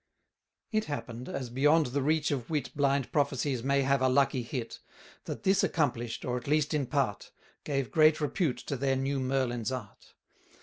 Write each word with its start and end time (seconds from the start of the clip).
It 0.71 0.85
happen'd, 0.85 1.29
as 1.29 1.51
beyond 1.51 1.85
the 1.93 2.01
reach 2.01 2.31
of 2.31 2.49
wit 2.49 2.75
Blind 2.75 3.11
prophecies 3.11 3.61
may 3.61 3.83
have 3.83 4.01
a 4.01 4.09
lucky 4.09 4.41
hit, 4.41 4.79
That 5.25 5.43
this 5.43 5.63
accomplish'd, 5.63 6.25
or 6.25 6.37
at 6.37 6.47
least 6.47 6.73
in 6.73 6.87
part, 6.87 7.31
Gave 7.63 7.91
great 7.91 8.19
repute 8.19 8.57
to 8.65 8.75
their 8.77 8.95
new 8.95 9.19
Merlin's 9.19 9.71
art. 9.71 10.15